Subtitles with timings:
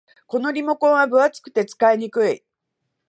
[0.25, 2.43] このリモコンは分厚くて使いにくい